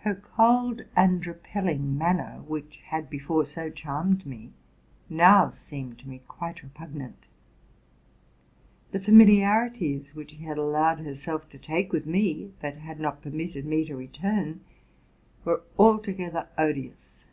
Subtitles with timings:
[0.00, 4.50] Her cold and repelling manner, which had before so charmed me,
[5.08, 7.28] now seemed to me quite repugnant.
[8.92, 13.64] the familiarities which she had allowed herself to take with me, but had not permitted
[13.64, 14.60] me to return,
[15.46, 17.24] were altogether odious.